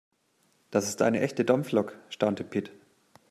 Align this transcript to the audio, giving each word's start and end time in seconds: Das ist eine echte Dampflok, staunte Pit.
Das 0.71 0.87
ist 0.89 1.03
eine 1.03 1.19
echte 1.19 1.45
Dampflok, 1.45 1.95
staunte 2.09 2.43
Pit. 2.43 2.71